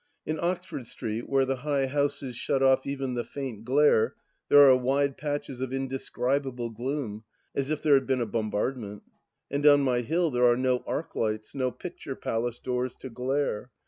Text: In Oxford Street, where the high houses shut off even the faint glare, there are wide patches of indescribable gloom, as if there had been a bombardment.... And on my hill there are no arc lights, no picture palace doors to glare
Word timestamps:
In 0.25 0.39
Oxford 0.41 0.87
Street, 0.87 1.29
where 1.29 1.45
the 1.45 1.57
high 1.57 1.85
houses 1.85 2.35
shut 2.35 2.63
off 2.63 2.87
even 2.87 3.13
the 3.13 3.23
faint 3.23 3.63
glare, 3.65 4.15
there 4.49 4.67
are 4.67 4.75
wide 4.75 5.15
patches 5.15 5.61
of 5.61 5.71
indescribable 5.71 6.71
gloom, 6.71 7.23
as 7.53 7.69
if 7.69 7.83
there 7.83 7.93
had 7.93 8.07
been 8.07 8.19
a 8.19 8.25
bombardment.... 8.25 9.03
And 9.51 9.63
on 9.67 9.81
my 9.81 9.99
hill 10.01 10.31
there 10.31 10.47
are 10.47 10.57
no 10.57 10.83
arc 10.87 11.15
lights, 11.15 11.53
no 11.53 11.69
picture 11.69 12.15
palace 12.15 12.57
doors 12.57 12.95
to 12.95 13.11
glare 13.11 13.69